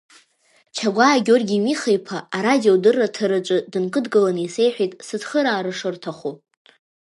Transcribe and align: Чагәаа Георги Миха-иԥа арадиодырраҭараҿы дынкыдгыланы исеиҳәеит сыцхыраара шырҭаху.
Чагәаа 0.75 1.23
Георги 1.25 1.63
Миха-иԥа 1.65 2.17
арадиодырраҭараҿы 2.37 3.57
дынкыдгыланы 3.71 4.41
исеиҳәеит 4.43 4.93
сыцхыраара 5.07 5.71
шырҭаху. 5.79 6.33